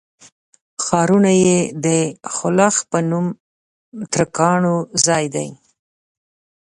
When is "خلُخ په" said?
2.35-2.99